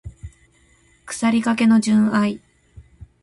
[1.05, 2.41] 腐りかけの純愛